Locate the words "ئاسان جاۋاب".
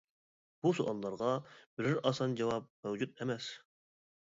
2.03-2.69